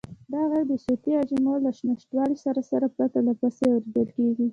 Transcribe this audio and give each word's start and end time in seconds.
دا 0.31 0.41
غږ 0.51 0.63
د 0.69 0.73
صوتي 0.85 1.11
امواجو 1.17 1.37
له 1.65 1.69
نشتوالي 1.89 2.37
سره 2.45 2.61
سره 2.71 2.85
پرله 2.95 3.33
پسې 3.41 3.65
اورېدل 3.69 4.07
کېږي. 4.17 4.47